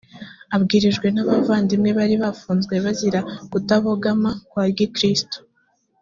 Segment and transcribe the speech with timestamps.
[0.55, 3.19] abwirijwe n abavandimwe bari bafunzwe bazira
[3.51, 5.37] kutabogama kwa gikristo